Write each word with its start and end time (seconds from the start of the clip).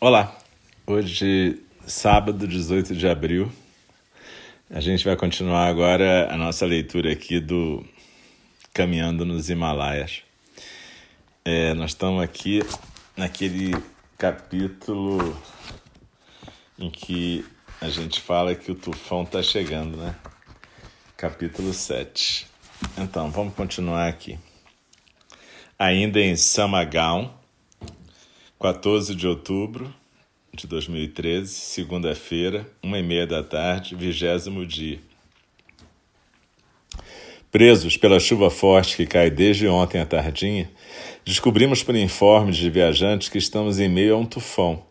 Olá, 0.00 0.32
hoje, 0.86 1.60
sábado 1.84 2.46
18 2.46 2.94
de 2.94 3.08
abril, 3.08 3.50
a 4.70 4.78
gente 4.78 5.04
vai 5.04 5.16
continuar 5.16 5.66
agora 5.66 6.32
a 6.32 6.36
nossa 6.36 6.64
leitura 6.64 7.10
aqui 7.10 7.40
do 7.40 7.84
Caminhando 8.72 9.24
nos 9.24 9.50
Himalaias. 9.50 10.22
É, 11.44 11.74
nós 11.74 11.90
estamos 11.90 12.22
aqui 12.22 12.60
naquele 13.16 13.72
capítulo 14.16 15.36
em 16.78 16.88
que 16.88 17.44
a 17.80 17.88
gente 17.88 18.20
fala 18.20 18.54
que 18.54 18.70
o 18.70 18.76
tufão 18.76 19.24
está 19.24 19.42
chegando, 19.42 19.96
né? 19.96 20.14
Capítulo 21.16 21.74
7. 21.74 22.46
Então, 22.98 23.32
vamos 23.32 23.52
continuar 23.52 24.06
aqui. 24.06 24.38
Ainda 25.76 26.20
em 26.20 26.36
Samagaon, 26.36 27.36
14 28.60 29.14
de 29.14 29.24
outubro 29.24 29.94
de 30.52 30.66
2013, 30.66 31.48
segunda-feira, 31.48 32.68
uma 32.82 32.98
e 32.98 33.02
meia 33.04 33.24
da 33.24 33.40
tarde, 33.40 33.94
vigésimo 33.94 34.66
dia. 34.66 34.98
Presos 37.52 37.96
pela 37.96 38.18
chuva 38.18 38.50
forte 38.50 38.96
que 38.96 39.06
cai 39.06 39.30
desde 39.30 39.68
ontem 39.68 40.00
à 40.00 40.04
tardinha, 40.04 40.68
descobrimos 41.24 41.84
por 41.84 41.94
informes 41.94 42.56
de 42.56 42.68
viajantes 42.68 43.28
que 43.28 43.38
estamos 43.38 43.78
em 43.78 43.88
meio 43.88 44.16
a 44.16 44.18
um 44.18 44.26
tufão 44.26 44.84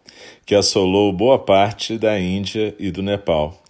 que 0.45 0.55
assolou 0.55 1.11
boa 1.11 1.37
parte 1.37 1.97
da 1.97 2.17
Índia 2.17 2.73
e 2.79 2.89
do 2.89 3.03
Nepal. 3.03 3.61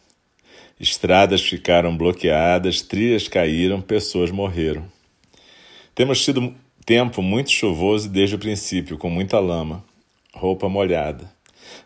Estradas 0.80 1.41
ficaram 1.41 1.98
bloqueadas, 1.98 2.84
trilhas 2.84 3.27
caíram, 3.27 3.82
pessoas 3.82 4.30
morreram. 4.30 4.86
Temos 5.96 6.24
tido 6.24 6.54
tempo 6.88 7.22
muito 7.22 7.52
chuvoso 7.52 8.08
desde 8.08 8.36
o 8.36 8.40
princípio, 8.40 8.98
com 8.98 9.09
muita 9.09 9.41
lama 9.41 9.84
roupa 10.34 10.70
molhada. 10.70 11.30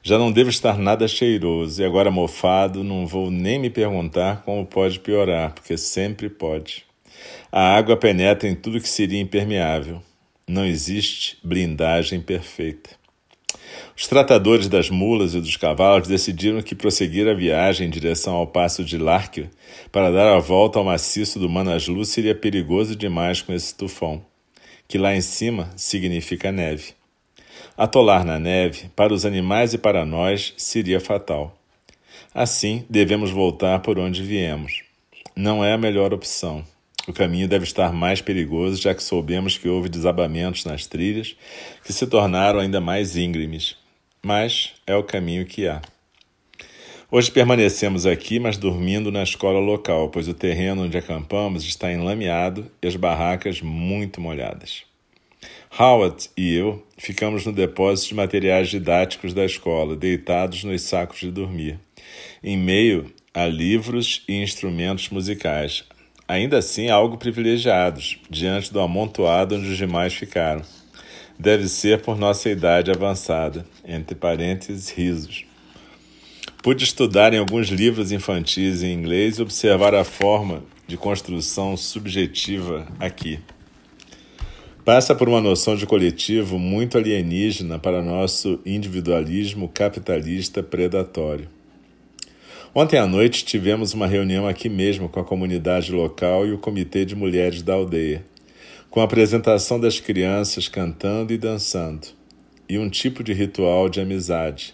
Já 0.04 0.20
não 0.20 0.32
devo 0.32 0.52
estar 0.52 0.77
nada 0.77 1.08
cheiroso 1.08 1.82
e 1.82 1.86
agora 1.86 2.12
mofado, 2.12 2.84
não 2.84 3.07
vou 3.07 3.32
nem 3.32 3.57
me 3.57 3.72
perguntar 3.72 4.44
como 4.44 4.63
pode 4.63 4.99
piorar, 4.99 5.54
porque 5.55 5.76
sempre 5.76 6.29
pode. 6.29 6.85
A 7.52 7.76
água 7.76 7.98
penetra 7.98 8.48
em 8.48 8.54
tudo 8.54 8.79
que 8.79 8.88
seria 8.88 9.20
impermeável. 9.20 10.04
Não 10.48 10.68
existe 10.68 11.40
blindagem 11.44 12.22
perfeita. 12.22 12.91
Os 13.98 14.05
tratadores 14.05 14.68
das 14.68 14.91
mulas 14.91 15.34
e 15.34 15.41
dos 15.41 15.57
cavalos 15.57 16.07
decidiram 16.07 16.62
que 16.62 16.76
prosseguir 16.76 17.27
a 17.27 17.34
viagem 17.34 17.88
em 17.88 17.90
direção 17.90 18.35
ao 18.35 18.46
passo 18.46 18.84
de 18.84 18.99
Larkia 18.99 19.49
para 19.91 20.12
dar 20.12 20.32
a 20.35 20.40
volta 20.40 20.77
ao 20.77 20.85
maciço 20.85 21.40
do 21.40 21.49
Manaslu 21.49 22.05
seria 22.05 22.35
perigoso 22.35 22.96
demais 22.96 23.41
com 23.41 23.52
esse 23.52 23.74
tufão, 23.74 24.24
que 24.92 24.98
lá 24.98 25.16
em 25.16 25.22
cima 25.22 25.70
significa 25.78 26.52
neve. 26.52 26.92
Atolar 27.78 28.26
na 28.26 28.38
neve, 28.38 28.90
para 28.94 29.14
os 29.14 29.26
animais 29.26 29.74
e 29.74 29.78
para 29.78 30.06
nós, 30.06 30.54
seria 30.58 31.00
fatal. 31.00 31.58
Assim, 32.36 32.86
devemos 32.90 33.32
voltar 33.32 33.80
por 33.80 33.98
onde 33.98 34.22
viemos. 34.22 34.84
Não 35.34 35.64
é 35.64 35.72
a 35.72 35.78
melhor 35.78 36.14
opção. 36.14 36.62
O 37.08 37.14
caminho 37.14 37.48
deve 37.48 37.64
estar 37.64 37.94
mais 37.94 38.20
perigoso, 38.20 38.82
já 38.82 38.94
que 38.94 39.02
soubemos 39.02 39.58
que 39.58 39.70
houve 39.70 39.88
desabamentos 39.88 40.66
nas 40.66 40.86
trilhas 40.86 41.38
que 41.86 41.94
se 41.94 42.06
tornaram 42.06 42.60
ainda 42.60 42.82
mais 42.82 43.16
íngremes. 43.16 43.78
Mas 44.22 44.74
é 44.86 44.94
o 44.94 45.04
caminho 45.04 45.46
que 45.46 45.70
há. 45.70 45.82
Hoje 47.13 47.29
permanecemos 47.29 48.05
aqui, 48.05 48.40
mas 48.40 48.55
dormindo 48.55 49.12
na 49.12 49.21
escola 49.21 49.59
local, 49.59 50.07
pois 50.07 50.29
o 50.29 50.34
terreno 50.34 50.85
onde 50.85 50.98
acampamos 50.98 51.65
está 51.65 51.91
enlameado 51.91 52.71
e 52.81 52.87
as 52.87 52.95
barracas 52.95 53.59
muito 53.59 54.21
molhadas. 54.21 54.84
Howard 55.77 56.29
e 56.37 56.55
eu 56.55 56.82
ficamos 56.98 57.45
no 57.45 57.51
depósito 57.51 58.07
de 58.07 58.15
materiais 58.15 58.70
didáticos 58.70 59.34
da 59.34 59.43
escola, 59.43 59.93
deitados 59.93 60.63
nos 60.63 60.84
sacos 60.84 61.20
de 61.20 61.32
dormir, 61.32 61.77
em 62.41 62.57
meio 62.57 63.12
a 63.34 63.45
livros 63.45 64.23
e 64.25 64.41
instrumentos 64.41 65.09
musicais. 65.09 65.84
Ainda 66.25 66.59
assim, 66.59 66.89
algo 66.89 67.17
privilegiados, 67.17 68.19
diante 68.29 68.71
do 68.71 68.79
amontoado 68.79 69.55
onde 69.55 69.67
os 69.67 69.77
demais 69.77 70.13
ficaram. 70.13 70.61
Deve 71.38 71.67
ser 71.67 72.00
por 72.03 72.17
nossa 72.17 72.50
idade 72.50 72.89
avançada, 72.89 73.66
entre 73.85 74.16
parênteses, 74.16 74.89
risos. 74.89 75.50
Pude 76.61 76.83
estudar 76.83 77.33
em 77.33 77.38
alguns 77.38 77.69
livros 77.69 78.11
infantis 78.11 78.83
em 78.83 78.94
inglês 78.94 79.38
e 79.38 79.41
observar 79.41 79.95
a 79.95 80.03
forma 80.03 80.63
de 80.88 80.95
construção 80.95 81.75
subjetiva 81.75 82.88
aqui 82.99 83.39
passa 84.83 85.13
por 85.13 85.29
uma 85.29 85.39
noção 85.39 85.75
de 85.75 85.85
coletivo 85.85 86.57
muito 86.57 86.97
alienígena 86.97 87.77
para 87.77 88.01
nosso 88.01 88.59
individualismo 88.66 89.69
capitalista 89.69 90.63
predatório. 90.63 91.47
Ontem 92.73 92.97
à 92.97 93.05
noite 93.05 93.45
tivemos 93.45 93.94
uma 93.94 94.07
reunião 94.07 94.47
aqui 94.47 94.69
mesmo 94.69 95.07
com 95.07 95.19
a 95.19 95.23
comunidade 95.23 95.91
local 95.91 96.47
e 96.47 96.53
o 96.53 96.57
comitê 96.57 97.05
de 97.05 97.16
mulheres 97.16 97.61
da 97.61 97.73
aldeia, 97.73 98.25
com 98.89 99.01
a 99.01 99.03
apresentação 99.03 99.79
das 99.79 100.00
crianças 100.00 100.67
cantando 100.67 101.31
e 101.31 101.38
dançando, 101.38 102.07
e 102.67 102.79
um 102.79 102.89
tipo 102.89 103.23
de 103.23 103.33
ritual 103.33 103.88
de 103.88 104.00
amizade, 104.00 104.73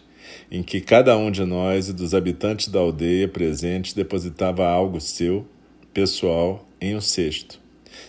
em 0.51 0.63
que 0.63 0.81
cada 0.81 1.17
um 1.17 1.29
de 1.29 1.43
nós 1.43 1.89
e 1.89 1.93
dos 1.93 2.13
habitantes 2.13 2.67
da 2.67 2.79
aldeia 2.79 3.27
presentes 3.27 3.93
depositava 3.93 4.67
algo 4.67 5.01
seu, 5.01 5.45
pessoal, 5.93 6.65
em 6.79 6.95
um 6.95 7.01
cesto 7.01 7.59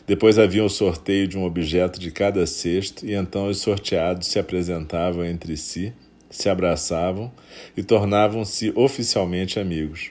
depois 0.07 0.39
havia 0.39 0.65
o 0.65 0.71
sorteio 0.71 1.29
de 1.29 1.37
um 1.37 1.45
objeto 1.45 2.01
de 2.01 2.11
cada 2.11 2.47
cesto, 2.47 3.05
e 3.05 3.15
então 3.15 3.49
os 3.49 3.59
sorteados 3.59 4.29
se 4.29 4.39
apresentavam 4.39 5.25
entre 5.25 5.57
si, 5.57 5.93
se 6.31 6.49
abraçavam 6.49 7.31
e 7.77 7.83
tornavam-se 7.83 8.73
oficialmente 8.75 9.59
amigos. 9.59 10.11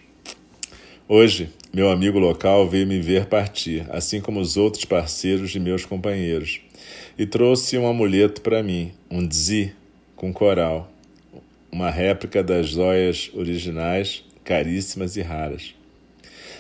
Hoje, 1.08 1.50
meu 1.74 1.90
amigo 1.90 2.20
local 2.20 2.68
veio 2.68 2.86
me 2.86 3.00
ver 3.00 3.26
partir, 3.26 3.86
assim 3.90 4.20
como 4.20 4.40
os 4.40 4.58
outros 4.58 4.86
parceiros 4.86 5.52
de 5.52 5.60
meus 5.60 5.86
companheiros, 5.86 6.62
e 7.18 7.26
trouxe 7.26 7.78
um 7.78 7.88
amuleto 7.88 8.42
para 8.42 8.62
mim, 8.62 8.92
um 9.10 9.26
dzi 9.26 9.74
com 10.16 10.34
coral, 10.34 10.92
uma 11.72 11.90
réplica 11.90 12.44
das 12.44 12.70
joias 12.70 13.30
originais, 13.34 14.24
caríssimas 14.44 15.16
e 15.18 15.22
raras. 15.22 15.76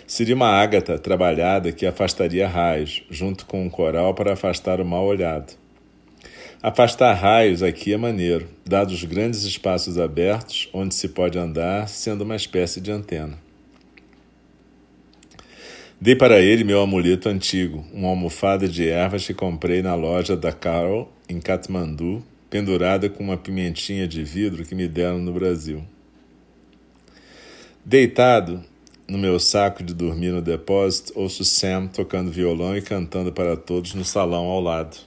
Seria 0.05 0.35
uma 0.35 0.49
ágata 0.49 0.97
trabalhada 0.97 1.71
que 1.71 1.85
afastaria 1.85 2.47
raios, 2.47 3.03
junto 3.09 3.45
com 3.45 3.65
um 3.65 3.69
coral 3.69 4.13
para 4.13 4.33
afastar 4.33 4.79
o 4.79 4.85
mal 4.85 5.05
olhado. 5.05 5.53
Afastar 6.61 7.13
raios 7.13 7.61
aqui 7.61 7.93
é 7.93 7.97
maneiro, 7.97 8.47
dados 8.65 8.95
os 8.95 9.03
grandes 9.03 9.43
espaços 9.43 9.99
abertos 9.99 10.69
onde 10.73 10.95
se 10.95 11.09
pode 11.09 11.37
andar, 11.37 11.87
sendo 11.87 12.23
uma 12.23 12.35
espécie 12.35 12.81
de 12.81 12.91
antena. 12.91 13.37
Dei 15.99 16.15
para 16.15 16.39
ele 16.39 16.63
meu 16.63 16.81
amuleto 16.81 17.27
antigo, 17.27 17.83
uma 17.91 18.09
almofada 18.09 18.67
de 18.67 18.87
ervas 18.87 19.25
que 19.25 19.33
comprei 19.33 19.81
na 19.81 19.95
loja 19.95 20.37
da 20.37 20.51
Carol, 20.51 21.11
em 21.27 21.39
Katmandu, 21.39 22.23
pendurada 22.49 23.09
com 23.09 23.23
uma 23.23 23.37
pimentinha 23.37 24.07
de 24.07 24.23
vidro 24.23 24.65
que 24.65 24.75
me 24.75 24.87
deram 24.87 25.19
no 25.19 25.33
Brasil. 25.33 25.83
Deitado, 27.83 28.63
no 29.07 29.17
meu 29.17 29.39
saco 29.39 29.83
de 29.83 29.93
dormir 29.93 30.31
no 30.31 30.41
depósito, 30.41 31.13
ouço 31.15 31.45
Sam 31.45 31.87
tocando 31.87 32.31
violão 32.31 32.75
e 32.75 32.81
cantando 32.81 33.31
para 33.31 33.55
todos 33.55 33.93
no 33.93 34.03
salão 34.03 34.45
ao 34.45 34.61
lado. 34.61 34.97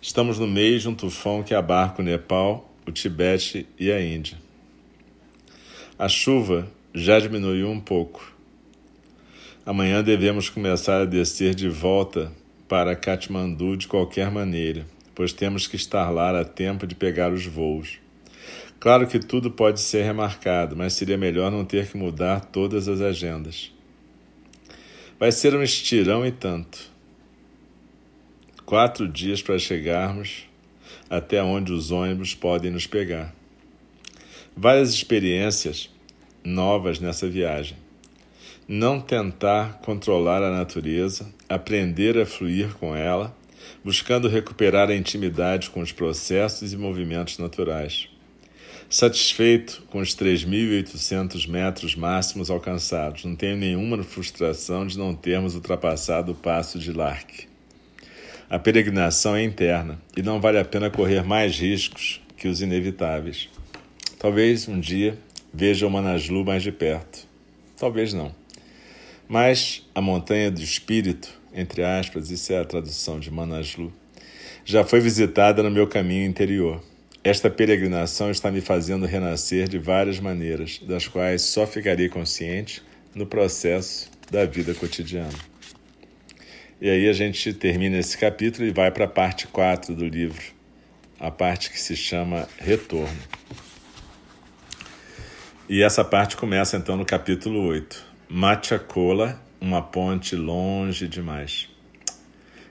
Estamos 0.00 0.38
no 0.38 0.46
meio 0.46 0.78
de 0.78 0.88
um 0.88 0.94
tufão 0.94 1.42
que 1.42 1.54
abarca 1.54 2.00
o 2.00 2.04
Nepal, 2.04 2.70
o 2.86 2.90
Tibete 2.90 3.66
e 3.78 3.92
a 3.92 4.02
Índia. 4.02 4.38
A 5.98 6.08
chuva 6.08 6.66
já 6.94 7.18
diminuiu 7.20 7.68
um 7.68 7.78
pouco. 7.78 8.32
Amanhã 9.64 10.02
devemos 10.02 10.48
começar 10.48 11.02
a 11.02 11.04
descer 11.04 11.54
de 11.54 11.68
volta 11.68 12.32
para 12.66 12.96
Katmandu 12.96 13.76
de 13.76 13.86
qualquer 13.86 14.30
maneira, 14.30 14.86
pois 15.14 15.32
temos 15.32 15.66
que 15.66 15.76
estar 15.76 16.10
lá 16.10 16.38
a 16.38 16.44
tempo 16.44 16.86
de 16.86 16.94
pegar 16.94 17.32
os 17.32 17.46
voos. 17.46 17.98
Claro 18.80 19.06
que 19.06 19.18
tudo 19.18 19.50
pode 19.50 19.80
ser 19.80 20.02
remarcado, 20.02 20.74
mas 20.74 20.94
seria 20.94 21.16
melhor 21.16 21.50
não 21.50 21.64
ter 21.64 21.88
que 21.88 21.96
mudar 21.96 22.40
todas 22.40 22.88
as 22.88 23.00
agendas. 23.00 23.72
Vai 25.18 25.30
ser 25.30 25.54
um 25.54 25.62
estirão 25.62 26.26
e 26.26 26.32
tanto. 26.32 26.90
Quatro 28.66 29.06
dias 29.06 29.40
para 29.40 29.58
chegarmos 29.58 30.48
até 31.08 31.42
onde 31.42 31.72
os 31.72 31.90
ônibus 31.90 32.34
podem 32.34 32.70
nos 32.70 32.86
pegar. 32.86 33.34
Várias 34.56 34.92
experiências 34.92 35.88
novas 36.44 36.98
nessa 36.98 37.28
viagem. 37.28 37.76
Não 38.66 39.00
tentar 39.00 39.80
controlar 39.82 40.42
a 40.42 40.50
natureza, 40.50 41.32
aprender 41.48 42.18
a 42.18 42.26
fluir 42.26 42.74
com 42.74 42.96
ela, 42.96 43.36
buscando 43.84 44.28
recuperar 44.28 44.90
a 44.90 44.96
intimidade 44.96 45.70
com 45.70 45.80
os 45.80 45.92
processos 45.92 46.72
e 46.72 46.76
movimentos 46.76 47.38
naturais 47.38 48.08
Satisfeito 48.92 49.82
com 49.88 50.00
os 50.00 50.14
3.800 50.14 51.48
metros 51.48 51.96
máximos 51.96 52.50
alcançados, 52.50 53.24
não 53.24 53.34
tenho 53.34 53.56
nenhuma 53.56 54.02
frustração 54.02 54.86
de 54.86 54.98
não 54.98 55.14
termos 55.14 55.54
ultrapassado 55.54 56.32
o 56.32 56.34
passo 56.34 56.78
de 56.78 56.92
Lark. 56.92 57.48
A 58.50 58.58
peregrinação 58.58 59.34
é 59.34 59.42
interna 59.42 59.98
e 60.14 60.20
não 60.20 60.42
vale 60.42 60.58
a 60.58 60.64
pena 60.66 60.90
correr 60.90 61.24
mais 61.24 61.58
riscos 61.58 62.20
que 62.36 62.46
os 62.46 62.60
inevitáveis. 62.60 63.48
Talvez 64.18 64.68
um 64.68 64.78
dia 64.78 65.18
veja 65.54 65.86
o 65.86 65.90
Manaslu 65.90 66.44
mais 66.44 66.62
de 66.62 66.70
perto. 66.70 67.26
Talvez 67.78 68.12
não. 68.12 68.30
Mas 69.26 69.88
a 69.94 70.02
montanha 70.02 70.50
do 70.50 70.60
espírito, 70.60 71.32
entre 71.54 71.82
aspas, 71.82 72.30
isso 72.30 72.52
é 72.52 72.60
a 72.60 72.64
tradução 72.64 73.20
de 73.20 73.30
Manaslu, 73.30 73.92
já 74.64 74.84
foi 74.84 75.00
visitada 75.00 75.62
no 75.62 75.70
meu 75.70 75.86
caminho 75.86 76.26
interior. 76.26 76.82
Esta 77.24 77.48
peregrinação 77.48 78.30
está 78.30 78.50
me 78.50 78.60
fazendo 78.60 79.06
renascer 79.06 79.68
de 79.68 79.78
várias 79.78 80.18
maneiras, 80.18 80.80
das 80.80 81.06
quais 81.06 81.42
só 81.42 81.66
ficarei 81.66 82.08
consciente 82.08 82.82
no 83.14 83.26
processo 83.26 84.10
da 84.30 84.44
vida 84.44 84.74
cotidiana. 84.74 85.52
E 86.80 86.90
aí 86.90 87.08
a 87.08 87.12
gente 87.12 87.52
termina 87.52 87.98
esse 87.98 88.18
capítulo 88.18 88.66
e 88.66 88.72
vai 88.72 88.90
para 88.90 89.04
a 89.04 89.08
parte 89.08 89.46
4 89.46 89.94
do 89.94 90.04
livro, 90.04 90.42
a 91.20 91.30
parte 91.30 91.70
que 91.70 91.78
se 91.78 91.94
chama 91.94 92.48
Retorno. 92.58 93.22
E 95.68 95.80
essa 95.80 96.04
parte 96.04 96.36
começa 96.36 96.76
então 96.76 96.96
no 96.96 97.04
capítulo 97.04 97.64
8. 97.66 98.04
Machacola, 98.28 99.40
uma 99.62 99.80
ponte 99.80 100.34
longe 100.34 101.06
demais. 101.06 101.68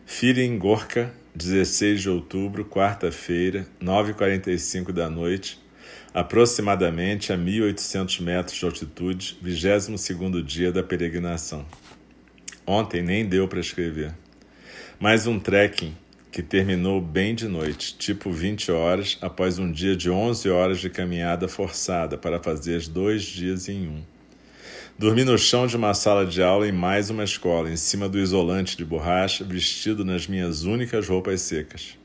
Firin 0.06 0.58
Gorka, 0.58 1.14
16 1.34 2.02
de 2.02 2.10
outubro, 2.10 2.66
quarta-feira, 2.66 3.66
9h45 3.82 4.92
da 4.92 5.10
noite, 5.10 5.58
aproximadamente 6.14 7.32
a 7.32 7.38
1.800 7.38 8.22
metros 8.22 8.58
de 8.58 8.66
altitude, 8.66 9.38
22º 9.42 10.44
dia 10.44 10.70
da 10.70 10.84
peregrinação. 10.84 11.66
Ontem 12.68 13.02
nem 13.02 13.26
deu 13.26 13.48
para 13.48 13.62
escrever. 13.62 14.14
Mais 15.00 15.26
um 15.26 15.40
trekking 15.40 15.96
que 16.30 16.44
terminou 16.44 17.00
bem 17.00 17.34
de 17.34 17.48
noite, 17.48 17.98
tipo 17.98 18.30
20 18.34 18.70
horas, 18.70 19.18
após 19.22 19.58
um 19.58 19.72
dia 19.72 19.96
de 19.96 20.10
11 20.10 20.50
horas 20.50 20.80
de 20.82 20.90
caminhada 20.90 21.48
forçada 21.48 22.18
para 22.18 22.44
fazer 22.44 22.86
dois 22.90 23.24
dias 23.24 23.70
em 23.70 23.88
um. 23.88 24.04
Dormi 25.01 25.24
no 25.24 25.36
chão 25.36 25.65
de 25.65 25.75
uma 25.75 25.95
sala 25.95 26.27
de 26.27 26.44
aula 26.44 26.68
em 26.68 26.71
mais 26.71 27.09
uma 27.09 27.24
escola, 27.24 27.71
em 27.71 27.75
cima 27.75 28.07
do 28.07 28.19
isolante 28.19 28.77
de 28.77 28.86
borracha, 28.86 29.44
vestido 29.44 30.06
nas 30.06 30.27
minhas 30.27 30.62
únicas 30.62 31.07
roupas 31.07 31.42
secas. 31.42 31.98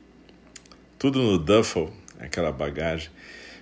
Tudo 0.97 1.21
no 1.21 1.37
duffel, 1.37 1.93
aquela 2.19 2.51
bagagem, 2.51 3.11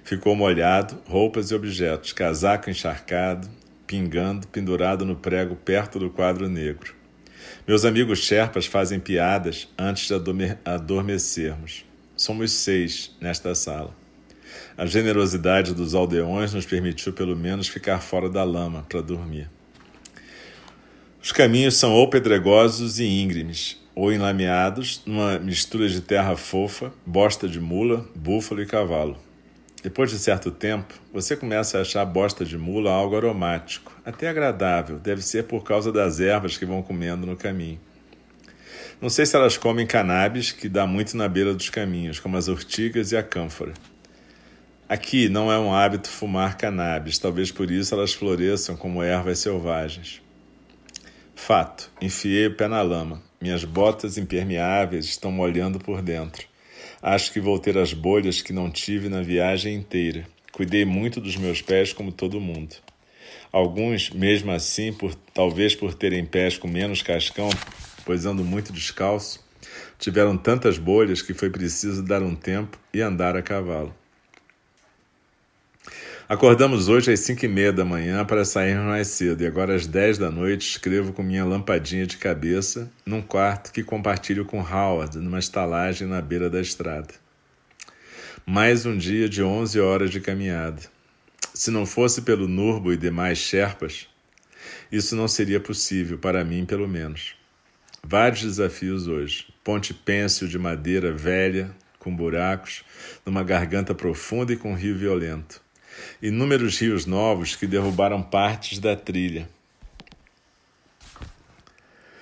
ficou 0.05 0.37
molhado, 0.37 0.97
roupas 1.05 1.51
e 1.51 1.53
objetos, 1.53 2.13
casaco 2.13 2.69
encharcado, 2.69 3.49
pingando, 3.85 4.47
pendurado 4.47 5.03
no 5.03 5.17
prego 5.17 5.53
perto 5.53 5.99
do 5.99 6.09
quadro 6.09 6.47
negro. 6.47 6.95
Meus 7.67 7.83
amigos 7.83 8.19
Sherpas 8.19 8.65
fazem 8.65 9.01
piadas 9.01 9.67
antes 9.77 10.07
de 10.07 10.13
adormecermos. 10.63 11.85
Somos 12.15 12.53
seis 12.53 13.13
nesta 13.19 13.53
sala. 13.53 13.93
A 14.77 14.85
generosidade 14.85 15.73
dos 15.73 15.95
aldeões 15.95 16.53
nos 16.53 16.65
permitiu 16.65 17.13
pelo 17.13 17.35
menos 17.35 17.67
ficar 17.67 17.99
fora 17.99 18.29
da 18.29 18.43
lama 18.43 18.85
para 18.89 19.01
dormir. 19.01 19.49
Os 21.21 21.31
caminhos 21.31 21.75
são 21.77 21.91
ou 21.91 22.09
pedregosos 22.09 22.99
e 22.99 23.05
íngremes, 23.05 23.81
ou 23.95 24.13
enlameados, 24.13 25.01
numa 25.05 25.39
mistura 25.39 25.87
de 25.87 26.01
terra 26.01 26.35
fofa, 26.35 26.93
bosta 27.05 27.47
de 27.47 27.59
mula, 27.59 28.05
búfalo 28.13 28.61
e 28.61 28.65
cavalo. 28.65 29.17
Depois 29.81 30.09
de 30.11 30.19
certo 30.19 30.51
tempo, 30.51 30.93
você 31.13 31.35
começa 31.35 31.77
a 31.77 31.81
achar 31.81 32.01
a 32.01 32.05
bosta 32.05 32.43
de 32.43 32.57
mula 32.57 32.91
algo 32.91 33.15
aromático, 33.15 33.91
até 34.03 34.27
agradável, 34.27 34.99
deve 34.99 35.21
ser 35.21 35.45
por 35.45 35.63
causa 35.63 35.91
das 35.91 36.19
ervas 36.19 36.57
que 36.57 36.65
vão 36.65 36.81
comendo 36.81 37.25
no 37.25 37.37
caminho. 37.37 37.79
Não 39.01 39.09
sei 39.09 39.25
se 39.25 39.35
elas 39.35 39.57
comem 39.57 39.85
cannabis, 39.85 40.51
que 40.51 40.69
dá 40.69 40.87
muito 40.87 41.15
na 41.15 41.27
beira 41.27 41.53
dos 41.53 41.69
caminhos, 41.69 42.19
como 42.19 42.37
as 42.37 42.47
ortigas 42.47 43.11
e 43.11 43.17
a 43.17 43.23
cânfora. 43.23 43.73
Aqui 44.87 45.27
não 45.29 45.51
é 45.51 45.57
um 45.57 45.73
hábito 45.73 46.07
fumar 46.07 46.57
cannabis, 46.57 47.17
talvez 47.17 47.51
por 47.51 47.71
isso 47.71 47.95
elas 47.95 48.13
floresçam 48.13 48.77
como 48.77 49.01
ervas 49.01 49.39
selvagens. 49.39 50.21
Fato: 51.33 51.91
enfiei 51.99 52.45
o 52.45 52.55
pé 52.55 52.67
na 52.67 52.83
lama. 52.83 53.23
Minhas 53.41 53.63
botas 53.63 54.15
impermeáveis 54.15 55.05
estão 55.05 55.31
molhando 55.31 55.79
por 55.79 56.03
dentro. 56.03 56.45
Acho 57.01 57.33
que 57.33 57.39
vou 57.39 57.57
ter 57.57 57.79
as 57.79 57.93
bolhas 57.93 58.43
que 58.43 58.53
não 58.53 58.69
tive 58.69 59.09
na 59.09 59.23
viagem 59.23 59.73
inteira. 59.73 60.27
Cuidei 60.51 60.85
muito 60.85 61.19
dos 61.19 61.35
meus 61.35 61.63
pés, 61.63 61.91
como 61.91 62.11
todo 62.11 62.39
mundo. 62.39 62.75
Alguns, 63.51 64.11
mesmo 64.11 64.51
assim, 64.51 64.93
por, 64.93 65.15
talvez 65.33 65.73
por 65.73 65.95
terem 65.95 66.23
pés 66.23 66.59
com 66.59 66.67
menos 66.67 67.01
cascão, 67.01 67.49
pois 68.05 68.27
ando 68.27 68.43
muito 68.43 68.71
descalço, 68.71 69.43
tiveram 69.97 70.37
tantas 70.37 70.77
bolhas 70.77 71.23
que 71.23 71.33
foi 71.33 71.49
preciso 71.49 72.03
dar 72.03 72.21
um 72.21 72.35
tempo 72.35 72.77
e 72.93 73.01
andar 73.01 73.35
a 73.35 73.41
cavalo. 73.41 73.91
Acordamos 76.27 76.89
hoje 76.89 77.11
às 77.11 77.19
cinco 77.19 77.45
e 77.45 77.47
meia 77.47 77.71
da 77.71 77.85
manhã 77.85 78.25
para 78.25 78.43
sairmos 78.43 78.85
mais 78.85 79.09
cedo 79.09 79.43
e 79.43 79.45
agora 79.45 79.75
às 79.75 79.85
dez 79.85 80.17
da 80.17 80.31
noite 80.31 80.67
escrevo 80.67 81.13
com 81.13 81.21
minha 81.21 81.45
lampadinha 81.45 82.07
de 82.07 82.17
cabeça 82.17 82.91
num 83.05 83.21
quarto 83.21 83.71
que 83.71 83.83
compartilho 83.83 84.43
com 84.43 84.59
Howard 84.59 85.19
numa 85.19 85.37
estalagem 85.37 86.07
na 86.07 86.19
beira 86.23 86.49
da 86.49 86.59
estrada. 86.59 87.13
Mais 88.43 88.87
um 88.87 88.97
dia 88.97 89.29
de 89.29 89.43
onze 89.43 89.79
horas 89.79 90.09
de 90.09 90.19
caminhada. 90.19 90.81
Se 91.53 91.69
não 91.69 91.85
fosse 91.85 92.23
pelo 92.23 92.47
Nurbo 92.47 92.91
e 92.91 92.97
demais 92.97 93.37
Sherpas, 93.37 94.07
isso 94.91 95.15
não 95.15 95.27
seria 95.27 95.59
possível, 95.59 96.17
para 96.17 96.43
mim 96.43 96.65
pelo 96.65 96.87
menos. 96.87 97.35
Vários 98.03 98.41
desafios 98.41 99.07
hoje. 99.07 99.45
Ponte 99.63 99.93
pêncil 99.93 100.47
de 100.47 100.57
madeira 100.57 101.11
velha, 101.11 101.69
com 101.99 102.15
buracos, 102.15 102.83
numa 103.23 103.43
garganta 103.43 103.93
profunda 103.93 104.51
e 104.53 104.57
com 104.57 104.73
rio 104.73 104.97
violento 104.97 105.63
inúmeros 106.21 106.79
rios 106.79 107.05
novos 107.05 107.55
que 107.55 107.67
derrubaram 107.67 108.21
partes 108.21 108.79
da 108.79 108.95
trilha, 108.95 109.47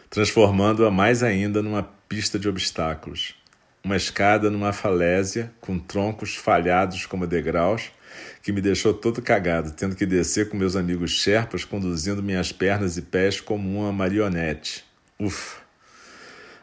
transformando-a 0.10 0.92
mais 0.92 1.24
ainda 1.24 1.62
numa 1.62 1.84
pista 2.08 2.38
de 2.38 2.48
obstáculos. 2.48 3.36
Uma 3.84 3.98
escada 3.98 4.50
numa 4.50 4.72
falésia, 4.72 5.52
com 5.60 5.78
troncos 5.78 6.36
falhados 6.36 7.06
como 7.06 7.28
degraus, 7.28 7.92
que 8.42 8.52
me 8.52 8.62
deixou 8.62 8.94
todo 8.94 9.22
cagado, 9.22 9.72
tendo 9.72 9.96
que 9.96 10.06
descer 10.06 10.50
com 10.50 10.56
meus 10.56 10.76
amigos 10.76 11.12
Sherpas, 11.12 11.66
conduzindo 11.66 12.22
minhas 12.22 12.52
pernas 12.52 12.96
e 12.98 13.02
pés 13.02 13.42
como 13.42 13.80
uma 13.80 13.92
marionete. 13.92 14.86
Ufa! 15.20 15.62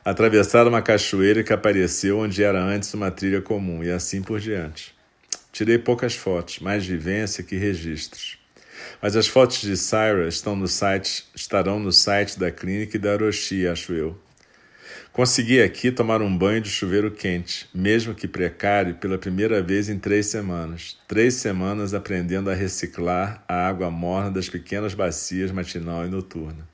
Atravessar 0.05 0.67
uma 0.67 0.81
cachoeira 0.81 1.43
que 1.43 1.53
apareceu 1.53 2.21
onde 2.21 2.43
era 2.43 2.63
antes 2.63 2.95
uma 2.95 3.11
trilha 3.11 3.43
comum, 3.43 3.85
e 3.85 3.91
assim 3.91 4.23
por 4.23 4.41
diante. 4.41 4.95
Tirei 5.53 5.79
poucas 5.79 6.15
fotos, 6.15 6.61
mais 6.61 6.87
vivência 6.87 7.43
que 7.43 7.57
registros. 7.57 8.39
Mas 9.03 9.17
as 9.17 9.27
fotos 9.27 9.61
de 9.61 9.77
Syra 9.77 10.29
estão 10.29 10.55
no 10.55 10.69
site, 10.69 11.27
estarão 11.35 11.79
no 11.79 11.93
site 11.93 12.39
da 12.39 12.51
clínica 12.51 12.97
e 12.97 13.01
da 13.01 13.13
Orochi, 13.13 13.67
acho 13.67 13.93
eu. 13.93 14.19
Consegui 15.13 15.61
aqui 15.61 15.91
tomar 15.91 16.23
um 16.23 16.37
banho 16.37 16.61
de 16.61 16.71
chuveiro 16.71 17.11
quente, 17.11 17.69
mesmo 17.75 18.15
que 18.15 18.29
precário, 18.29 18.95
pela 18.95 19.19
primeira 19.19 19.61
vez 19.61 19.89
em 19.89 19.99
três 19.99 20.27
semanas. 20.27 20.97
Três 21.09 21.35
semanas 21.35 21.95
aprendendo 21.95 22.49
a 22.49 22.55
reciclar 22.55 23.45
a 23.49 23.67
água 23.67 23.91
morna 23.91 24.31
das 24.31 24.49
pequenas 24.49 24.95
bacias 24.95 25.51
matinal 25.51 26.07
e 26.07 26.09
noturna. 26.09 26.69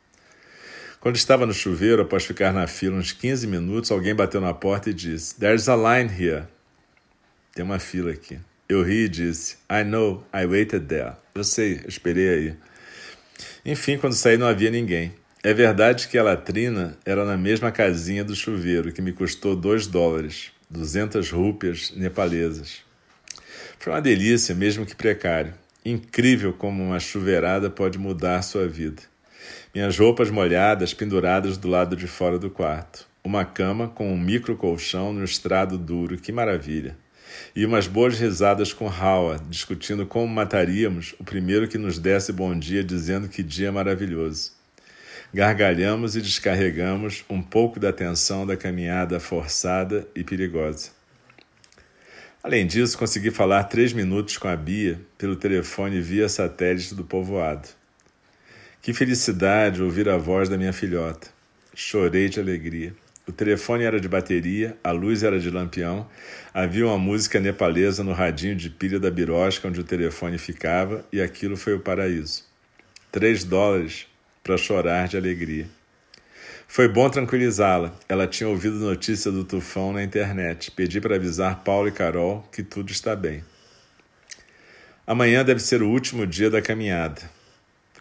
Quando 1.01 1.17
estava 1.17 1.47
no 1.47 1.55
chuveiro, 1.55 2.03
após 2.03 2.25
ficar 2.25 2.53
na 2.53 2.67
fila 2.67 2.97
uns 2.97 3.13
15 3.13 3.47
minutos, 3.47 3.91
alguém 3.91 4.15
bateu 4.15 4.41
na 4.41 4.53
porta 4.53 4.91
e 4.91 4.95
disse: 4.95 5.39
There's 5.39 5.69
a 5.69 5.77
line 5.77 6.13
here. 6.13 6.45
Tem 7.55 7.65
uma 7.65 7.79
fila 7.79 8.11
aqui. 8.11 8.39
Eu 8.69 8.83
ri 8.83 9.05
e 9.05 9.09
disse: 9.09 9.59
I 9.71 9.85
know, 9.85 10.27
I 10.35 10.45
waited 10.45 10.87
there. 10.87 11.13
Eu 11.33 11.45
sei, 11.45 11.83
eu 11.85 11.89
esperei 11.89 12.29
aí. 12.29 12.57
Enfim, 13.65 13.97
quando 13.97 14.15
saí 14.15 14.37
não 14.37 14.49
havia 14.49 14.71
ninguém. 14.71 15.15
É 15.41 15.55
verdade 15.55 16.09
que 16.09 16.19
a 16.19 16.25
latrina 16.25 16.99
era 17.05 17.25
na 17.25 17.37
mesma 17.37 17.71
casinha 17.71 18.25
do 18.25 18.35
chuveiro, 18.35 18.91
que 18.91 19.01
me 19.01 19.13
custou 19.13 19.55
dois 19.55 19.87
dólares, 19.87 20.51
duzentas 20.69 21.31
rúpias 21.31 21.93
nepalesas. 21.95 22.83
Foi 23.79 23.93
uma 23.93 24.03
delícia, 24.03 24.53
mesmo 24.53 24.85
que 24.85 24.97
precário. 24.97 25.55
Incrível 25.85 26.53
como 26.53 26.83
uma 26.83 26.99
chuveirada 26.99 27.71
pode 27.71 28.01
mudar 28.01 28.43
sua 28.43 28.67
vida. 28.67 29.01
Minhas 29.73 29.97
roupas 29.97 30.29
molhadas 30.29 30.93
penduradas 30.93 31.57
do 31.57 31.69
lado 31.69 31.95
de 31.95 32.09
fora 32.09 32.37
do 32.37 32.51
quarto. 32.51 33.07
Uma 33.23 33.45
cama 33.45 33.87
com 33.87 34.13
um 34.13 34.19
micro 34.19 34.57
colchão 34.57 35.13
no 35.13 35.23
estrado 35.23 35.79
duro, 35.79 36.17
que 36.17 36.33
maravilha 36.33 36.97
e 37.55 37.65
umas 37.65 37.87
boas 37.87 38.19
risadas 38.19 38.73
com 38.73 38.87
Howard, 38.87 39.45
discutindo 39.49 40.07
como 40.07 40.27
mataríamos 40.29 41.15
o 41.19 41.25
primeiro 41.25 41.69
que 41.69 41.79
nos 41.79 41.99
desse 41.99 42.33
bom 42.33 42.59
dia, 42.59 42.85
dizendo 42.85 43.29
que 43.29 43.43
dia 43.43 43.73
maravilhoso. 43.73 44.53
Gargalhamos 45.33 46.17
e 46.17 46.21
descarregamos 46.21 47.25
um 47.29 47.43
pouco 47.43 47.81
da 47.81 47.93
tensão 47.93 48.47
da 48.47 48.57
caminhada 48.57 49.21
forçada 49.21 50.07
e 50.15 50.23
perigosa. 50.23 50.91
Além 52.43 52.67
disso, 52.67 52.97
consegui 52.97 53.31
falar 53.31 53.65
três 53.65 53.93
minutos 53.93 54.39
com 54.39 54.47
a 54.47 54.55
Bia 54.55 55.01
pelo 55.19 55.35
telefone 55.35 56.01
via 56.01 56.29
satélite 56.29 56.95
do 56.95 57.05
povoado. 57.05 57.69
Que 58.81 58.93
felicidade 58.93 59.83
ouvir 59.83 60.09
a 60.09 60.17
voz 60.17 60.49
da 60.49 60.57
minha 60.57 60.73
filhota. 60.73 61.29
Chorei 61.75 62.29
de 62.29 62.39
alegria. 62.39 62.95
O 63.29 63.33
telefone 63.33 63.83
era 63.83 63.99
de 63.99 64.09
bateria, 64.09 64.79
a 64.85 64.93
luz 64.93 65.25
era 65.25 65.41
de 65.41 65.51
lampião, 65.51 66.09
havia 66.55 66.87
uma 66.87 66.97
música 66.97 67.41
nepalesa 67.41 68.05
no 68.05 68.13
radinho 68.13 68.55
de 68.55 68.71
pilha 68.71 69.01
da 69.01 69.11
birosca 69.11 69.67
onde 69.67 69.81
o 69.81 69.85
telefone 69.85 70.39
ficava 70.39 71.05
e 71.13 71.21
aquilo 71.21 71.57
foi 71.57 71.75
o 71.75 71.81
paraíso. 71.81 72.45
Três 73.11 73.43
dólares 73.43 74.07
para 74.45 74.57
chorar 74.57 75.09
de 75.09 75.17
alegria. 75.17 75.67
Foi 76.69 76.87
bom 76.87 77.11
tranquilizá-la. 77.11 77.93
Ela 78.09 78.29
tinha 78.29 78.49
ouvido 78.49 78.77
notícia 78.77 79.33
do 79.33 79.43
tufão 79.43 79.93
na 79.93 80.05
internet. 80.05 80.71
Pedi 80.71 81.01
para 81.01 81.17
avisar 81.17 81.65
Paulo 81.65 81.89
e 81.89 81.93
Carol 81.93 82.49
que 82.53 82.63
tudo 82.63 82.93
está 82.93 83.17
bem. 83.17 83.43
Amanhã 85.05 85.45
deve 85.45 85.61
ser 85.61 85.83
o 85.83 85.89
último 85.89 86.25
dia 86.27 86.49
da 86.49 86.63
caminhada. 86.63 87.23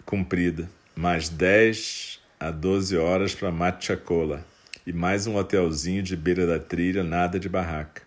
Cumprida. 0.05 0.69
Mais 0.95 1.29
10 1.29 2.19
a 2.39 2.51
12 2.51 2.95
horas 2.95 3.33
para 3.33 3.51
Machacola 3.51 4.45
e 4.85 4.93
mais 4.93 5.25
um 5.25 5.35
hotelzinho 5.35 6.03
de 6.03 6.15
beira 6.15 6.45
da 6.45 6.59
trilha, 6.59 7.03
nada 7.03 7.39
de 7.39 7.49
barraca. 7.49 8.03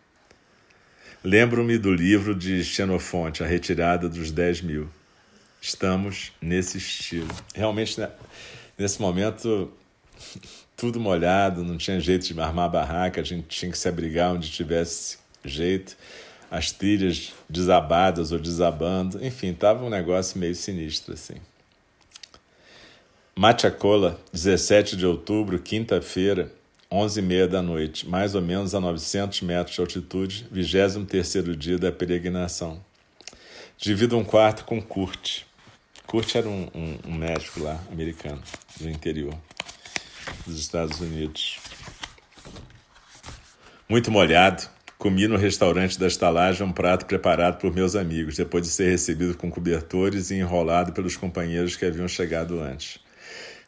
Lembro-me 1.24 1.76
do 1.76 1.92
livro 1.92 2.34
de 2.34 2.64
Xenofonte, 2.64 3.42
A 3.42 3.46
Retirada 3.46 4.08
dos 4.08 4.30
10 4.30 4.62
Mil. 4.62 4.88
Estamos 5.60 6.32
nesse 6.40 6.78
estilo. 6.78 7.34
Realmente, 7.52 7.98
né, 7.98 8.08
nesse 8.78 9.00
momento, 9.00 9.72
tudo 10.76 11.00
molhado, 11.00 11.64
não 11.64 11.76
tinha 11.76 11.98
jeito 11.98 12.32
de 12.32 12.40
armar 12.40 12.66
a 12.66 12.68
barraca, 12.68 13.20
a 13.20 13.24
gente 13.24 13.48
tinha 13.48 13.72
que 13.72 13.78
se 13.78 13.88
abrigar 13.88 14.32
onde 14.32 14.48
tivesse 14.48 15.18
jeito. 15.44 15.96
As 16.48 16.70
trilhas 16.70 17.34
desabadas 17.48 18.30
ou 18.30 18.38
desabando, 18.38 19.22
enfim, 19.22 19.50
estava 19.50 19.84
um 19.84 19.90
negócio 19.90 20.38
meio 20.38 20.54
sinistro 20.54 21.14
assim. 21.14 21.34
Machacola, 23.36 24.18
17 24.32 24.96
de 24.96 25.04
outubro, 25.04 25.58
quinta-feira, 25.58 26.52
11h30 26.90 27.46
da 27.48 27.60
noite, 27.60 28.08
mais 28.08 28.34
ou 28.34 28.40
menos 28.40 28.74
a 28.74 28.80
900 28.80 29.42
metros 29.42 29.74
de 29.74 29.80
altitude, 29.82 30.46
23º 30.50 31.54
dia 31.54 31.78
da 31.78 31.92
peregrinação. 31.92 32.82
Divido 33.76 34.16
um 34.16 34.24
quarto 34.24 34.64
com 34.64 34.80
Kurt. 34.80 35.42
Kurt 36.06 36.34
era 36.34 36.48
um, 36.48 36.66
um, 36.74 36.98
um 37.08 37.14
médico 37.14 37.60
lá, 37.60 37.78
americano, 37.92 38.42
do 38.80 38.88
interior 38.88 39.34
dos 40.46 40.58
Estados 40.58 40.98
Unidos. 40.98 41.58
Muito 43.86 44.10
molhado, 44.10 44.66
comi 44.96 45.28
no 45.28 45.36
restaurante 45.36 45.98
da 45.98 46.06
estalagem 46.06 46.66
um 46.66 46.72
prato 46.72 47.04
preparado 47.04 47.58
por 47.58 47.70
meus 47.70 47.94
amigos, 47.96 48.36
depois 48.36 48.64
de 48.64 48.70
ser 48.70 48.90
recebido 48.90 49.36
com 49.36 49.50
cobertores 49.50 50.30
e 50.30 50.36
enrolado 50.36 50.92
pelos 50.92 51.16
companheiros 51.18 51.76
que 51.76 51.84
haviam 51.84 52.08
chegado 52.08 52.58
antes 52.60 52.98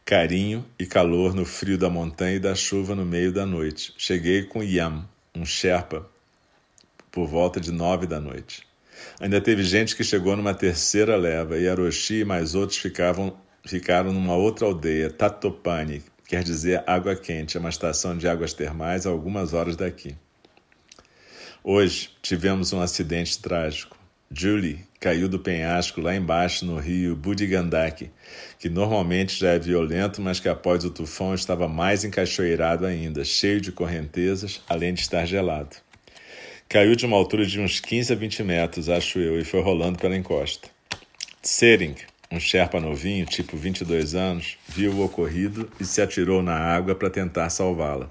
carinho 0.05 0.65
e 0.79 0.87
calor 0.87 1.35
no 1.35 1.45
frio 1.45 1.79
da 1.79 1.89
montanha 1.89 2.37
e 2.37 2.41
da 2.41 2.55
chuva 2.55 2.95
no 2.95 3.05
meio 3.05 3.33
da 3.33 3.47
noite. 3.47 3.95
Cheguei 3.97 4.43
com 4.45 4.63
Yam, 4.63 5.09
um 5.35 5.45
Sherpa, 5.45 6.09
por 7.11 7.27
volta 7.27 7.61
de 7.61 7.71
nove 7.71 8.07
da 8.07 8.21
noite. 8.21 8.67
Ainda 9.21 9.41
teve 9.41 9.63
gente 9.63 9.97
que 9.97 10.05
chegou 10.05 10.37
numa 10.37 10.55
terceira 10.55 11.17
leva 11.17 11.59
e 11.59 11.69
Aroshi 11.69 12.21
e 12.21 12.25
mais 12.25 12.55
outros 12.55 12.79
ficavam, 12.79 13.37
ficaram 13.67 14.13
numa 14.13 14.35
outra 14.35 14.67
aldeia, 14.67 15.11
Tatopani, 15.11 16.03
quer 16.27 16.43
dizer 16.43 16.83
água 16.87 17.17
quente, 17.17 17.57
é 17.57 17.61
uma 17.61 17.71
estação 17.71 18.17
de 18.17 18.29
águas 18.29 18.53
termais 18.53 19.07
a 19.07 19.11
algumas 19.11 19.53
horas 19.53 19.77
daqui. 19.77 20.17
Hoje 21.63 22.11
tivemos 22.23 22.73
um 22.73 22.81
acidente 22.81 23.39
trágico. 23.39 24.00
Julie 24.33 24.85
caiu 25.01 25.29
do 25.29 25.41
penhasco 25.41 26.01
lá 26.01 26.15
embaixo 26.15 26.65
no 26.65 26.79
rio 26.79 27.17
Budigandaki, 27.17 28.13
que 28.61 28.69
normalmente 28.69 29.37
já 29.37 29.51
é 29.51 29.59
violento, 29.59 30.23
mas 30.23 30.39
que 30.39 30.49
após 30.49 30.85
o 30.85 30.91
tufão 30.91 31.35
estava 31.35 31.67
mais 31.67 32.05
encachoeirado 32.05 32.87
ainda, 32.87 33.25
cheio 33.25 33.61
de 33.61 33.73
correntezas, 33.73 34.63
além 34.69 34.95
de 34.95 35.01
estar 35.01 35.27
gelado. 35.27 35.75
Caiu 36.69 36.95
de 36.95 37.05
uma 37.05 37.17
altura 37.17 37.45
de 37.45 37.59
uns 37.61 37.81
15 37.81 38.13
a 38.13 38.17
20 38.17 38.45
metros, 38.45 38.89
acho 38.89 39.19
eu, 39.19 39.41
e 39.41 39.45
foi 39.45 39.61
rolando 39.61 39.99
pela 39.99 40.17
encosta. 40.17 40.69
Tsering, 41.43 41.97
um 42.31 42.39
Sherpa 42.39 42.79
novinho, 42.79 43.27
tipo 43.27 43.57
22 43.57 44.15
anos, 44.15 44.57
viu 44.69 44.93
o 44.93 45.05
ocorrido 45.05 45.69
e 45.81 45.85
se 45.85 46.01
atirou 46.01 46.41
na 46.41 46.57
água 46.57 46.95
para 46.95 47.11
tentar 47.11 47.51
salvá-la. 47.51 48.09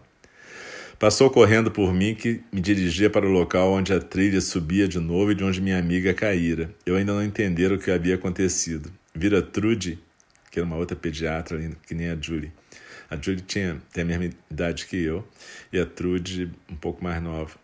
Passou 1.00 1.30
correndo 1.30 1.72
por 1.72 1.94
mim 1.94 2.14
que 2.14 2.42
me 2.52 2.60
dirigia 2.60 3.10
para 3.10 3.26
o 3.26 3.32
local 3.32 3.72
onde 3.72 3.94
a 3.94 4.02
trilha 4.02 4.42
subia 4.42 4.86
de 4.86 5.00
novo 5.00 5.32
e 5.32 5.36
de 5.36 5.46
onde 5.46 5.62
minha 5.62 5.80
amiga 5.80 6.14
caíra. 6.14 6.76
Eu 6.86 6.98
ainda 6.98 7.14
não 7.14 7.24
entendera 7.24 7.74
o 7.74 7.80
que 7.80 7.90
havia 7.90 8.16
acontecido. 8.16 8.92
Vira 9.16 9.42
Trude, 9.42 9.98
que 10.52 10.60
era 10.60 10.66
uma 10.66 10.76
outra 10.76 10.98
pediatra 10.98 11.58
que 11.88 11.96
nem 11.96 12.10
a 12.10 12.18
Julie. 12.20 12.52
A 13.10 13.16
Julie 13.16 13.40
tinha, 13.40 13.82
tem 13.94 14.04
a 14.04 14.08
mesma 14.08 14.30
idade 14.52 14.88
que 14.88 14.98
eu 14.98 15.26
e 15.72 15.80
a 15.80 15.86
Trude 15.86 16.52
um 16.70 16.76
pouco 16.76 17.02
mais 17.02 17.24
nova. 17.24 17.56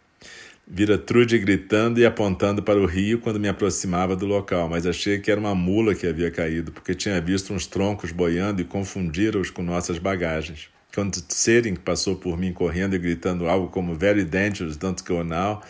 Vira 0.66 0.98
Trude 0.98 1.38
gritando 1.38 2.00
e 2.00 2.06
apontando 2.06 2.64
para 2.64 2.80
o 2.80 2.86
rio 2.86 3.20
quando 3.20 3.38
me 3.38 3.50
aproximava 3.50 4.16
do 4.16 4.26
local, 4.26 4.70
mas 4.70 4.88
achei 4.88 5.20
que 5.20 5.30
era 5.30 5.42
uma 5.42 5.54
mula 5.54 5.94
que 5.94 6.08
havia 6.08 6.32
caído, 6.32 6.72
porque 6.72 6.96
tinha 6.96 7.20
visto 7.20 7.54
uns 7.54 7.68
troncos 7.68 8.14
boiando 8.14 8.62
e 8.62 8.66
confundira-os 8.66 9.50
com 9.50 9.62
nossas 9.62 9.98
bagagens. 9.98 10.74
Quando 10.96 11.22
Tsering 11.22 11.76
passou 11.76 12.16
por 12.16 12.38
mim 12.38 12.54
correndo 12.54 12.96
e 12.96 12.98
gritando 12.98 13.50
algo 13.50 13.68
como 13.68 13.94
Very 13.94 14.24
dangerous, 14.24 14.78
don't 14.78 15.04
go 15.04 15.26
now, 15.26 15.62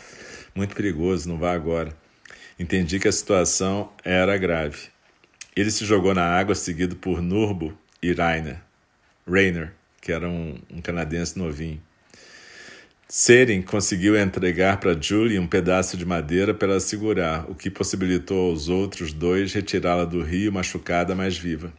muito 0.54 0.76
perigoso, 0.76 1.28
não 1.28 1.36
vá 1.36 1.52
agora. 1.52 1.92
Entendi 2.60 3.00
que 3.00 3.08
a 3.08 3.12
situação 3.12 3.92
era 4.04 4.38
grave. 4.38 4.84
Ele 5.56 5.72
se 5.72 5.84
jogou 5.84 6.14
na 6.14 6.24
água, 6.24 6.54
seguido 6.54 6.96
por 6.96 7.24
Nurbo 7.24 7.76
e 8.04 8.14
Rainer, 8.14 8.62
Rainer 9.28 9.74
que 10.00 10.12
era 10.12 10.30
um, 10.30 10.60
um 10.72 10.80
canadense 10.80 11.40
novinho. 11.40 11.82
Seren 13.08 13.64
conseguiu 13.64 14.16
entregar 14.16 14.80
para 14.80 14.96
Julie 15.02 15.40
um 15.40 15.48
pedaço 15.48 15.98
de 15.98 16.06
madeira 16.06 16.54
para 16.54 16.80
segurar, 16.80 17.50
o 17.50 17.56
que 17.56 17.72
possibilitou 17.72 18.52
aos 18.52 18.70
outros 18.70 19.12
dois 19.12 19.52
retirá-la 19.54 20.06
do 20.06 20.22
rio 20.22 20.54
machucada, 20.54 21.16
mas 21.16 21.36
viva. 21.36 21.74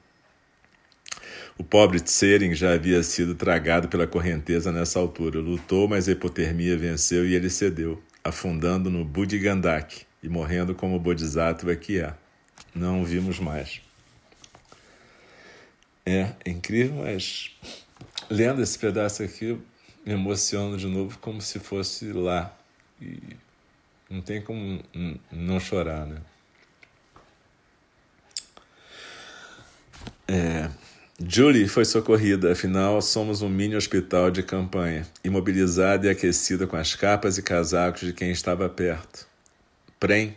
O 1.59 1.65
pobre 1.65 2.01
Tsering 2.01 2.55
já 2.55 2.75
havia 2.75 3.03
sido 3.03 3.35
tragado 3.35 3.89
pela 3.89 4.07
correnteza 4.07 4.71
nessa 4.71 4.99
altura. 4.99 5.41
Lutou, 5.41 5.89
mas 5.89 6.09
a 6.09 6.13
hipotermia 6.13 6.77
venceu 6.77 7.27
e 7.27 7.35
ele 7.35 7.49
cedeu, 7.49 8.03
afundando 8.23 8.91
no 8.91 9.05
Budigandak 9.05 10.05
e 10.23 10.29
morrendo 10.29 10.75
como 10.75 10.99
Bodhisattva 10.99 11.75
que 11.75 12.01
é. 12.01 12.15
Não 12.75 13.01
o 13.01 13.05
vimos 13.05 13.39
mais. 13.39 13.81
É, 16.05 16.35
é 16.45 16.51
incrível, 16.51 17.03
mas 17.03 17.57
lendo 18.31 18.63
esse 18.63 18.79
pedaço 18.79 19.23
aqui, 19.23 19.59
me 20.05 20.13
emociono 20.13 20.77
de 20.77 20.87
novo 20.87 21.19
como 21.19 21.41
se 21.41 21.59
fosse 21.59 22.13
lá. 22.13 22.55
E 23.01 23.19
não 24.11 24.21
tem 24.21 24.43
como 24.43 24.81
não 25.33 25.59
chorar, 25.59 26.07
né? 26.07 26.21
É. 30.29 30.86
Julie 31.19 31.67
foi 31.67 31.87
socorrida, 31.87 32.53
afinal 32.53 33.01
somos 33.01 33.41
um 33.41 33.49
mini 33.49 33.75
hospital 33.75 34.31
de 34.31 34.43
campanha, 34.43 35.07
imobilizada 35.25 36.07
e 36.07 36.11
aquecida 36.11 36.67
com 36.67 36.77
as 36.77 36.95
capas 36.95 37.39
e 37.39 37.43
casacos 37.43 38.03
de 38.03 38.13
quem 38.13 38.31
estava 38.31 38.69
perto. 38.69 39.27
Prem, 39.99 40.37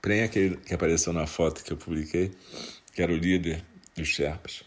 Prem 0.00 0.20
é 0.20 0.24
aquele 0.24 0.56
que 0.56 0.72
apareceu 0.72 1.12
na 1.12 1.26
foto 1.26 1.62
que 1.62 1.74
eu 1.74 1.76
publiquei, 1.76 2.32
que 2.94 3.02
era 3.02 3.12
o 3.12 3.16
líder 3.16 3.62
dos 3.94 4.08
Sherpas. 4.08 4.62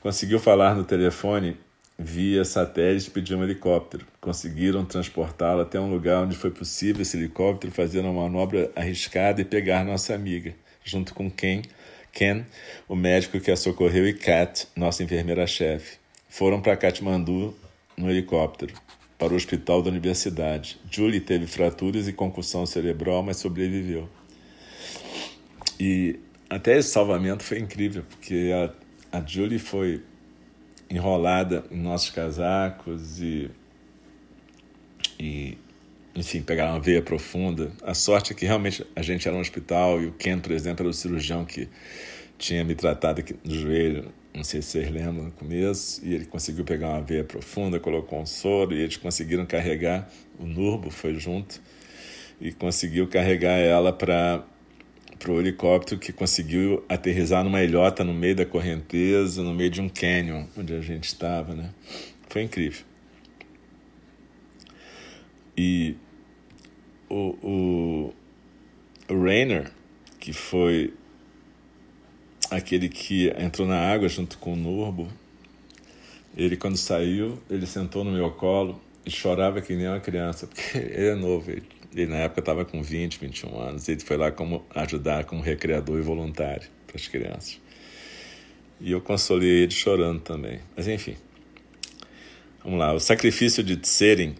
Conseguiu 0.00 0.40
falar 0.40 0.74
no 0.74 0.82
telefone 0.82 1.58
via 1.98 2.42
satélite 2.42 3.10
pediu 3.10 3.36
um 3.36 3.44
helicóptero. 3.44 4.06
Conseguiram 4.18 4.82
transportá-lo 4.82 5.60
até 5.60 5.78
um 5.78 5.90
lugar 5.90 6.22
onde 6.22 6.34
foi 6.34 6.50
possível 6.50 7.02
esse 7.02 7.18
helicóptero 7.18 7.70
fazer 7.70 8.00
uma 8.00 8.14
manobra 8.14 8.70
arriscada 8.74 9.42
e 9.42 9.44
pegar 9.44 9.84
nossa 9.84 10.14
amiga, 10.14 10.54
junto 10.82 11.12
com 11.12 11.30
quem 11.30 11.60
Ken, 12.16 12.46
o 12.88 12.96
médico 12.96 13.38
que 13.38 13.50
a 13.50 13.56
socorreu, 13.56 14.08
e 14.08 14.14
Kat, 14.14 14.66
nossa 14.74 15.04
enfermeira-chefe. 15.04 15.98
Foram 16.30 16.62
para 16.62 16.74
Katmandu 16.74 17.54
no 17.94 18.10
helicóptero, 18.10 18.72
para 19.18 19.34
o 19.34 19.36
hospital 19.36 19.82
da 19.82 19.90
universidade. 19.90 20.80
Julie 20.90 21.20
teve 21.20 21.46
fraturas 21.46 22.08
e 22.08 22.14
concussão 22.14 22.64
cerebral, 22.64 23.22
mas 23.22 23.36
sobreviveu. 23.36 24.08
E 25.78 26.18
até 26.48 26.78
esse 26.78 26.88
salvamento 26.88 27.44
foi 27.44 27.58
incrível, 27.58 28.02
porque 28.08 28.50
a, 29.12 29.18
a 29.18 29.22
Julie 29.22 29.58
foi 29.58 30.02
enrolada 30.88 31.66
em 31.70 31.76
nossos 31.76 32.08
casacos 32.08 33.20
e, 33.20 33.50
e 35.20 35.58
enfim, 36.16 36.40
pegar 36.40 36.70
uma 36.70 36.80
veia 36.80 37.02
profunda. 37.02 37.70
A 37.82 37.92
sorte 37.92 38.32
é 38.32 38.34
que 38.34 38.46
realmente 38.46 38.84
a 38.96 39.02
gente 39.02 39.28
era 39.28 39.36
um 39.36 39.40
hospital 39.40 40.00
e 40.00 40.06
o 40.06 40.12
Ken, 40.12 40.38
por 40.38 40.50
exemplo, 40.50 40.82
era 40.82 40.90
o 40.90 40.94
cirurgião 40.94 41.44
que 41.44 41.68
tinha 42.38 42.64
me 42.64 42.74
tratado 42.74 43.20
aqui 43.20 43.36
no 43.44 43.54
joelho, 43.54 44.12
não 44.34 44.42
sei 44.44 44.60
se 44.60 44.68
vocês 44.68 44.90
lembram 44.90 45.24
no 45.24 45.30
começo, 45.32 46.04
e 46.04 46.14
ele 46.14 46.24
conseguiu 46.26 46.64
pegar 46.64 46.88
uma 46.88 47.02
veia 47.02 47.24
profunda, 47.24 47.78
colocou 47.78 48.20
um 48.20 48.26
soro 48.26 48.74
e 48.74 48.80
eles 48.80 48.96
conseguiram 48.96 49.46
carregar, 49.46 50.10
o 50.38 50.44
Nurbo 50.44 50.90
foi 50.90 51.14
junto 51.14 51.60
e 52.40 52.52
conseguiu 52.52 53.08
carregar 53.08 53.58
ela 53.58 53.92
para 53.92 54.44
o 55.28 55.40
helicóptero 55.40 55.98
que 55.98 56.12
conseguiu 56.12 56.84
aterrizar 56.88 57.42
numa 57.44 57.62
ilhota 57.62 58.04
no 58.04 58.12
meio 58.12 58.36
da 58.36 58.44
correnteza, 58.44 59.42
no 59.42 59.54
meio 59.54 59.70
de 59.70 59.80
um 59.80 59.88
canyon 59.88 60.46
onde 60.56 60.74
a 60.74 60.80
gente 60.80 61.04
estava, 61.04 61.54
né? 61.54 61.70
Foi 62.28 62.42
incrível. 62.42 62.84
E 65.56 65.96
o, 67.08 68.12
o, 69.08 69.22
Rainer, 69.22 69.70
que 70.18 70.32
foi 70.32 70.92
aquele 72.50 72.88
que 72.88 73.32
entrou 73.38 73.66
na 73.66 73.78
água 73.78 74.08
junto 74.08 74.38
com 74.38 74.52
o 74.52 74.56
Nurbo, 74.56 75.08
ele 76.36 76.56
quando 76.56 76.76
saiu, 76.76 77.40
ele 77.48 77.66
sentou 77.66 78.04
no 78.04 78.12
meu 78.12 78.30
colo 78.30 78.80
e 79.04 79.10
chorava 79.10 79.60
que 79.60 79.74
nem 79.74 79.88
uma 79.88 80.00
criança, 80.00 80.46
porque 80.46 80.76
ele 80.78 81.08
é 81.08 81.14
novo, 81.14 81.50
ele, 81.50 81.62
ele 81.94 82.10
na 82.10 82.18
época 82.18 82.40
estava 82.40 82.64
com 82.64 82.82
20, 82.82 83.18
21 83.18 83.60
anos, 83.60 83.88
ele 83.88 84.00
foi 84.00 84.16
lá 84.16 84.30
como 84.30 84.64
ajudar 84.74 85.24
como 85.24 85.42
recreador 85.42 85.98
e 85.98 86.02
voluntário 86.02 86.68
para 86.86 86.96
as 86.96 87.08
crianças. 87.08 87.60
E 88.80 88.92
eu 88.92 89.00
consolei 89.00 89.62
ele 89.62 89.70
chorando 89.70 90.20
também. 90.20 90.60
Mas 90.76 90.86
enfim. 90.86 91.16
Vamos 92.62 92.78
lá. 92.78 92.92
O 92.92 93.00
sacrifício 93.00 93.64
de 93.64 93.76
Tsering 93.76 94.34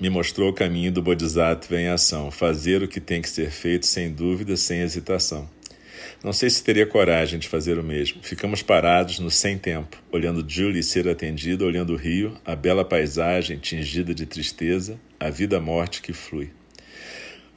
me 0.00 0.10
mostrou 0.10 0.50
o 0.50 0.52
caminho 0.52 0.92
do 0.92 1.02
Bodhisattva 1.02 1.80
em 1.80 1.88
ação, 1.88 2.30
fazer 2.30 2.82
o 2.82 2.88
que 2.88 3.00
tem 3.00 3.22
que 3.22 3.28
ser 3.28 3.50
feito 3.50 3.86
sem 3.86 4.12
dúvida, 4.12 4.56
sem 4.56 4.80
hesitação. 4.80 5.48
Não 6.22 6.32
sei 6.32 6.50
se 6.50 6.62
teria 6.62 6.86
coragem 6.86 7.38
de 7.38 7.48
fazer 7.48 7.78
o 7.78 7.84
mesmo. 7.84 8.22
Ficamos 8.22 8.62
parados 8.62 9.18
no 9.18 9.30
sem 9.30 9.56
tempo, 9.58 9.96
olhando 10.10 10.44
Julie 10.46 10.82
ser 10.82 11.08
atendida, 11.08 11.64
olhando 11.64 11.92
o 11.92 11.96
rio, 11.96 12.36
a 12.44 12.54
bela 12.54 12.84
paisagem 12.84 13.58
tingida 13.58 14.14
de 14.14 14.26
tristeza, 14.26 14.98
a 15.18 15.30
vida-morte 15.30 16.02
que 16.02 16.12
flui. 16.12 16.50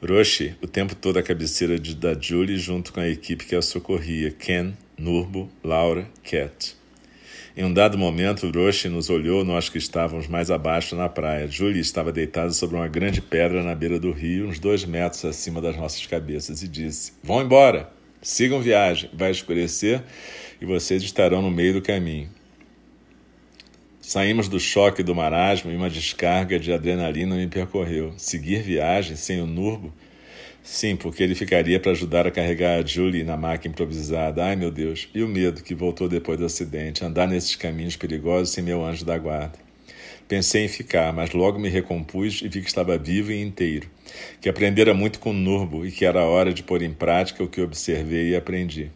Roshi, 0.02 0.56
o 0.62 0.66
tempo 0.66 0.94
todo 0.94 1.18
à 1.18 1.22
cabeceira 1.22 1.78
de, 1.78 1.94
da 1.94 2.18
Julie, 2.18 2.58
junto 2.58 2.92
com 2.92 3.00
a 3.00 3.08
equipe 3.08 3.44
que 3.44 3.54
a 3.54 3.60
socorria, 3.60 4.30
Ken, 4.30 4.72
Nurbo, 4.96 5.50
Laura, 5.62 6.08
Cat. 6.22 6.79
Em 7.56 7.64
um 7.64 7.72
dado 7.72 7.98
momento, 7.98 8.50
Roshi 8.50 8.88
nos 8.88 9.10
olhou, 9.10 9.44
nós 9.44 9.68
que 9.68 9.78
estávamos 9.78 10.28
mais 10.28 10.50
abaixo 10.50 10.94
na 10.94 11.08
praia. 11.08 11.48
Julie 11.48 11.80
estava 11.80 12.12
deitada 12.12 12.50
sobre 12.52 12.76
uma 12.76 12.86
grande 12.86 13.20
pedra 13.20 13.62
na 13.62 13.74
beira 13.74 13.98
do 13.98 14.12
rio, 14.12 14.48
uns 14.48 14.58
dois 14.58 14.84
metros 14.84 15.24
acima 15.24 15.60
das 15.60 15.76
nossas 15.76 16.06
cabeças, 16.06 16.62
e 16.62 16.68
disse: 16.68 17.12
Vão 17.22 17.42
embora! 17.42 17.90
Sigam 18.22 18.60
viagem, 18.60 19.08
vai 19.14 19.30
escurecer 19.30 20.02
e 20.60 20.66
vocês 20.66 21.02
estarão 21.02 21.40
no 21.40 21.50
meio 21.50 21.72
do 21.72 21.82
caminho. 21.82 22.28
Saímos 24.00 24.46
do 24.46 24.60
choque 24.60 25.02
do 25.02 25.14
marasmo 25.14 25.70
e 25.70 25.76
uma 25.76 25.88
descarga 25.88 26.58
de 26.58 26.72
adrenalina 26.72 27.34
me 27.34 27.46
percorreu. 27.46 28.12
Seguir 28.18 28.62
viagem 28.62 29.16
sem 29.16 29.40
o 29.40 29.46
Nurbo? 29.46 29.92
Sim, 30.62 30.94
porque 30.94 31.22
ele 31.22 31.34
ficaria 31.34 31.80
para 31.80 31.92
ajudar 31.92 32.26
a 32.26 32.30
carregar 32.30 32.78
a 32.78 32.86
Julie 32.86 33.24
na 33.24 33.36
máquina 33.36 33.72
improvisada. 33.72 34.44
Ai 34.44 34.56
meu 34.56 34.70
Deus! 34.70 35.08
E 35.14 35.22
o 35.22 35.28
medo 35.28 35.62
que 35.62 35.74
voltou 35.74 36.08
depois 36.08 36.38
do 36.38 36.44
acidente, 36.44 37.04
andar 37.04 37.26
nesses 37.26 37.56
caminhos 37.56 37.96
perigosos 37.96 38.50
sem 38.50 38.62
meu 38.62 38.84
anjo 38.84 39.04
da 39.04 39.16
guarda. 39.16 39.58
Pensei 40.28 40.64
em 40.64 40.68
ficar, 40.68 41.12
mas 41.12 41.32
logo 41.32 41.58
me 41.58 41.68
recompus 41.68 42.40
e 42.42 42.48
vi 42.48 42.60
que 42.60 42.68
estava 42.68 42.96
vivo 42.96 43.32
e 43.32 43.42
inteiro, 43.42 43.88
que 44.40 44.48
aprendera 44.48 44.94
muito 44.94 45.18
com 45.18 45.32
Nurbo 45.32 45.84
e 45.84 45.90
que 45.90 46.04
era 46.04 46.24
hora 46.24 46.52
de 46.52 46.62
pôr 46.62 46.82
em 46.82 46.92
prática 46.92 47.42
o 47.42 47.48
que 47.48 47.60
observei 47.60 48.30
e 48.30 48.36
aprendi. 48.36 48.92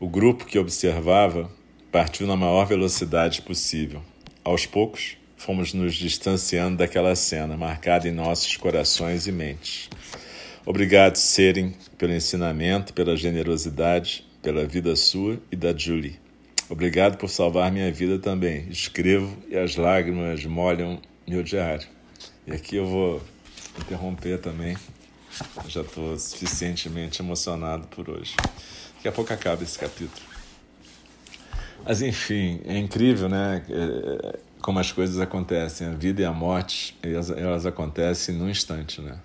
O 0.00 0.08
grupo 0.08 0.46
que 0.46 0.58
observava 0.58 1.50
partiu 1.92 2.26
na 2.26 2.36
maior 2.36 2.64
velocidade 2.64 3.42
possível. 3.42 4.02
Aos 4.42 4.64
poucos, 4.64 5.18
fomos 5.36 5.72
nos 5.72 5.94
distanciando 5.94 6.78
daquela 6.78 7.14
cena, 7.14 7.56
marcada 7.56 8.08
em 8.08 8.12
nossos 8.12 8.56
corações 8.56 9.26
e 9.26 9.32
mentes. 9.32 9.88
Obrigado, 10.64 11.16
Serem, 11.16 11.74
pelo 11.96 12.12
ensinamento, 12.12 12.92
pela 12.92 13.16
generosidade, 13.16 14.26
pela 14.42 14.66
vida 14.66 14.96
sua 14.96 15.40
e 15.50 15.56
da 15.56 15.76
Julie. 15.76 16.18
Obrigado 16.68 17.16
por 17.16 17.28
salvar 17.28 17.70
minha 17.70 17.92
vida 17.92 18.18
também. 18.18 18.66
Escrevo 18.68 19.36
e 19.48 19.56
as 19.56 19.76
lágrimas 19.76 20.44
molham 20.44 21.00
meu 21.26 21.42
diário. 21.42 21.86
E 22.46 22.52
aqui 22.52 22.76
eu 22.76 22.86
vou 22.86 23.22
interromper 23.78 24.40
também. 24.40 24.76
Eu 25.62 25.70
já 25.70 25.82
estou 25.82 26.18
suficientemente 26.18 27.22
emocionado 27.22 27.86
por 27.88 28.10
hoje. 28.10 28.34
Daqui 28.96 29.06
a 29.06 29.12
pouco 29.12 29.32
acaba 29.32 29.62
esse 29.62 29.78
capítulo. 29.78 30.26
Mas 31.84 32.02
enfim, 32.02 32.60
é 32.64 32.76
incrível, 32.76 33.28
né? 33.28 33.62
Como 34.66 34.80
as 34.80 34.90
coisas 34.90 35.20
acontecem. 35.20 35.86
A 35.86 35.92
vida 35.92 36.22
e 36.22 36.24
a 36.24 36.32
morte, 36.32 36.98
elas, 37.00 37.30
elas 37.30 37.64
acontecem 37.64 38.34
num 38.34 38.50
instante, 38.50 39.00
né? 39.00 39.16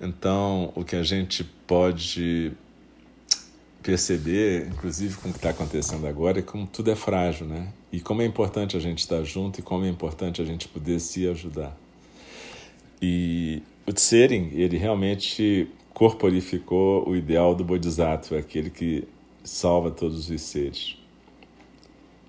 Então, 0.00 0.72
o 0.74 0.82
que 0.82 0.96
a 0.96 1.04
gente 1.04 1.44
pode 1.44 2.50
perceber, 3.80 4.66
inclusive 4.66 5.16
com 5.18 5.28
o 5.28 5.30
que 5.30 5.38
está 5.38 5.50
acontecendo 5.50 6.04
agora, 6.04 6.40
é 6.40 6.42
como 6.42 6.66
tudo 6.66 6.90
é 6.90 6.96
frágil, 6.96 7.46
né? 7.46 7.68
E 7.92 8.00
como 8.00 8.20
é 8.20 8.24
importante 8.24 8.76
a 8.76 8.80
gente 8.80 8.98
estar 8.98 9.22
junto 9.22 9.60
e 9.60 9.62
como 9.62 9.84
é 9.84 9.88
importante 9.88 10.42
a 10.42 10.44
gente 10.44 10.66
poder 10.66 10.98
se 10.98 11.28
ajudar. 11.28 11.78
E 13.00 13.62
o 13.86 13.92
Tsering, 13.92 14.50
ele 14.52 14.76
realmente 14.76 15.68
corporificou 15.94 17.08
o 17.08 17.14
ideal 17.14 17.54
do 17.54 17.62
Bodhisattva, 17.62 18.38
aquele 18.38 18.68
que 18.68 19.06
salva 19.44 19.92
todos 19.92 20.28
os 20.28 20.42
seres. 20.42 20.98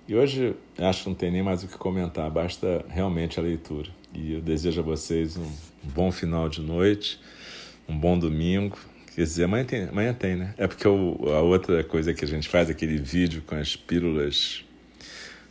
E 0.09 0.15
hoje 0.15 0.55
acho 0.77 1.03
que 1.03 1.09
não 1.09 1.15
tem 1.15 1.31
nem 1.31 1.43
mais 1.43 1.63
o 1.63 1.67
que 1.67 1.77
comentar, 1.77 2.29
basta 2.29 2.83
realmente 2.89 3.39
a 3.39 3.43
leitura. 3.43 3.89
E 4.13 4.33
eu 4.33 4.41
desejo 4.41 4.81
a 4.81 4.83
vocês 4.83 5.37
um 5.37 5.49
bom 5.83 6.11
final 6.11 6.49
de 6.49 6.61
noite, 6.61 7.19
um 7.87 7.97
bom 7.97 8.17
domingo 8.17 8.77
Quer 9.19 9.23
dizer, 9.23 9.43
amanhã 9.43 9.65
tem, 9.65 9.83
amanhã 9.83 10.13
tem 10.13 10.35
né? 10.37 10.53
É 10.57 10.65
porque 10.65 10.87
a 10.87 11.41
outra 11.41 11.83
coisa 11.83 12.13
que 12.13 12.23
a 12.23 12.27
gente 12.27 12.47
faz, 12.47 12.69
aquele 12.69 12.97
vídeo 12.97 13.43
com 13.45 13.53
as 13.53 13.75
pílulas 13.75 14.63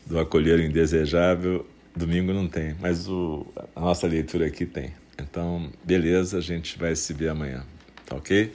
do 0.07 0.19
acolher 0.19 0.59
indesejável, 0.61 1.67
domingo 1.95 2.33
não 2.33 2.49
tem, 2.49 2.75
mas 2.81 3.07
o, 3.09 3.47
a 3.77 3.81
nossa 3.83 4.07
leitura 4.07 4.47
aqui 4.47 4.65
tem. 4.65 4.95
Então, 5.21 5.71
beleza, 5.85 6.39
a 6.39 6.41
gente 6.41 6.79
vai 6.79 6.97
se 6.97 7.13
ver 7.13 7.29
amanhã, 7.29 7.63
tá 8.07 8.17
ok? 8.17 8.55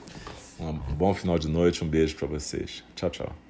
Um 0.58 0.72
bom 0.72 1.14
final 1.14 1.38
de 1.38 1.48
noite, 1.48 1.84
um 1.84 1.88
beijo 1.88 2.16
para 2.16 2.26
vocês. 2.26 2.82
Tchau, 2.96 3.10
tchau. 3.10 3.43